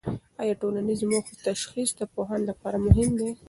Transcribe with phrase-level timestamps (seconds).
[0.41, 3.29] آیا د ټولنیزو موخو تشخیص د پوهاند لپاره مهم دی؟